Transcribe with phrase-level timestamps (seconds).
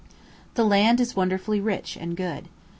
[0.55, 2.47] The land is wonderfully rich and good.